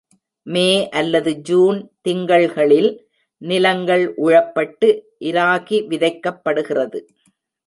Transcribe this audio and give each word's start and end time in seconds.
மே 0.47 0.69
அல்லது 0.91 1.31
ஜூன் 1.41 1.77
திங்கள்களில் 2.07 2.89
நிலங்கள் 3.41 4.05
உழப்பட்டு, 4.23 4.89
இராகி 5.23 5.79
விதைக்கப்படுகிறது. 5.91 7.01